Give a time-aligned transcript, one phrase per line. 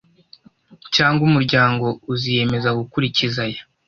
[0.95, 3.61] cyangwa umuryango uziyemeza gukurikiza aya